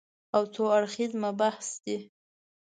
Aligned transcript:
او 0.35 0.43
څو 0.53 0.63
اړخیز 0.77 1.11
مبحث 1.23 1.67
دی 1.83 1.97